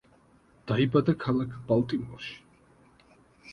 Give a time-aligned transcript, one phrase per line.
[0.71, 2.35] დაიბადა ქალაქ ბალტიმორში.